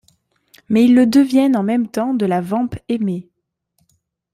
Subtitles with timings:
[0.67, 3.29] Mais ils le deviennent en même temps de la vamp Aimée.